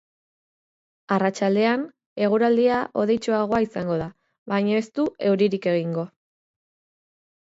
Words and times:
Arratsaldean, 1.15 1.83
eguraldia 2.27 2.79
hodeitsuagoa 3.01 3.59
izango 3.65 3.97
da, 4.03 4.07
baina 4.55 4.79
ez 4.79 4.87
du 5.01 5.05
euririk 5.29 5.69
egingo. 5.73 6.07